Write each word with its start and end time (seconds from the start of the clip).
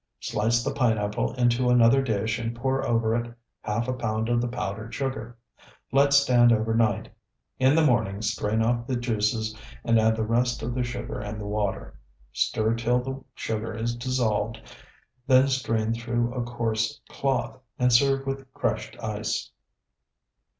Slice 0.19 0.63
the 0.63 0.73
pineapple 0.73 1.35
into 1.35 1.69
another 1.69 2.01
dish 2.01 2.39
and 2.39 2.55
pour 2.55 2.83
over 2.83 3.13
it 3.15 3.31
half 3.61 3.87
a 3.87 3.93
pound 3.93 4.29
of 4.29 4.41
the 4.41 4.47
powdered 4.47 4.95
sugar. 4.95 5.37
Let 5.91 6.11
stand 6.11 6.51
overnight. 6.51 7.09
In 7.59 7.75
the 7.75 7.85
morning 7.85 8.23
strain 8.23 8.63
off 8.63 8.87
the 8.87 8.95
juices 8.95 9.55
and 9.83 9.99
add 9.99 10.15
the 10.15 10.23
rest 10.25 10.63
of 10.63 10.73
the 10.73 10.81
sugar 10.81 11.19
and 11.19 11.39
the 11.39 11.45
water. 11.45 11.99
Stir 12.33 12.73
till 12.73 12.99
the 13.03 13.23
sugar 13.35 13.75
is 13.77 13.95
dissolved, 13.95 14.59
then 15.27 15.47
strain 15.47 15.93
through 15.93 16.33
a 16.33 16.41
coarse 16.41 16.99
cloth, 17.07 17.59
and 17.77 17.93
serve 17.93 18.25
with 18.25 18.51
crushed 18.55 18.97
ice. 19.03 19.51